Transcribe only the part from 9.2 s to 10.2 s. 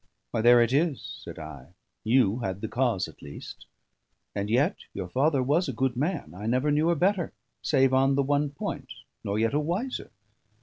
nor yet a wiser.